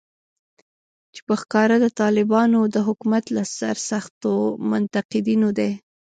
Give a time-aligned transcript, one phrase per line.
[1.13, 4.33] چې په ښکاره د طالبانو د حکومت له سرسختو
[4.71, 5.71] منتقدینو دی